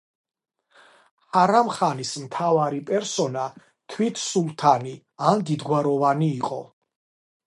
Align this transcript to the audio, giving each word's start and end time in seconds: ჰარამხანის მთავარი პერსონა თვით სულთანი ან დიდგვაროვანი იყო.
ჰარამხანის 1.35 2.13
მთავარი 2.23 2.81
პერსონა 2.89 3.43
თვით 3.93 4.21
სულთანი 4.23 4.95
ან 5.33 5.45
დიდგვაროვანი 5.51 6.31
იყო. 6.41 6.59